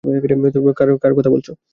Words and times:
কার 1.01 1.11
কথা 1.17 1.29
বলছ? 1.29 1.47